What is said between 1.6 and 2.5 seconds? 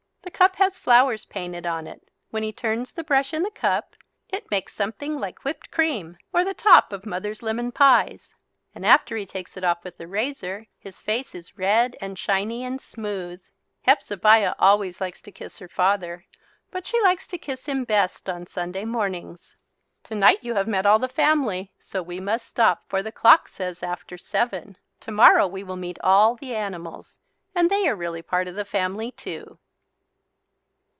on it. When